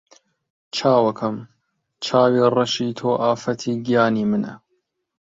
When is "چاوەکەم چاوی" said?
0.75-2.49